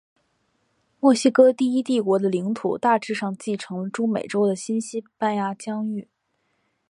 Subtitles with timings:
[0.99, 6.07] 墨西哥第一帝国的领土大致上继承了中美洲的新西班牙疆域。